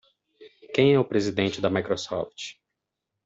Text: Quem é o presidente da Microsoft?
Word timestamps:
Quem 0.73 0.95
é 0.95 0.99
o 0.99 1.05
presidente 1.05 1.61
da 1.61 1.69
Microsoft? 1.69 2.57